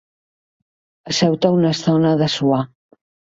[1.11, 2.63] Asseu-te una estona a dessuar.